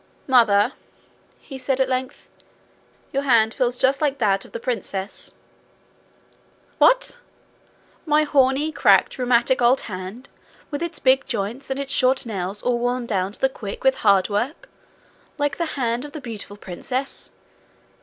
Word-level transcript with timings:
'Mother,' 0.25 0.73
he 1.39 1.59
said 1.59 1.79
at 1.79 1.87
length, 1.87 2.27
'your 3.13 3.21
hand 3.21 3.53
feels 3.53 3.77
just 3.77 4.01
like 4.01 4.17
that 4.17 4.43
of 4.43 4.51
the 4.51 4.59
princess.' 4.59 5.35
'What! 6.79 7.19
My 8.07 8.23
horny, 8.23 8.71
cracked, 8.71 9.19
rheumatic 9.19 9.61
old 9.61 9.81
hand, 9.81 10.27
with 10.71 10.81
its 10.81 10.97
big 10.97 11.27
joints, 11.27 11.69
and 11.69 11.79
its 11.79 11.93
short 11.93 12.25
nails 12.25 12.63
all 12.63 12.79
worn 12.79 13.05
down 13.05 13.33
to 13.33 13.39
the 13.39 13.47
quick 13.47 13.83
with 13.83 13.97
hard 13.97 14.27
work 14.27 14.69
like 15.37 15.57
the 15.57 15.67
hand 15.77 16.03
of 16.03 16.13
the 16.13 16.19
beautiful 16.21 16.57
princess! 16.57 17.29